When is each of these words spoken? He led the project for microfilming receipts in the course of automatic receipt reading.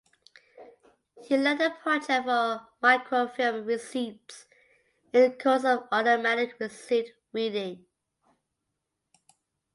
He 1.27 1.37
led 1.37 1.59
the 1.59 1.69
project 1.69 2.25
for 2.25 2.65
microfilming 2.81 3.67
receipts 3.67 4.47
in 5.13 5.29
the 5.29 5.37
course 5.37 5.63
of 5.63 5.87
automatic 5.91 6.59
receipt 6.59 7.13
reading. 7.33 7.85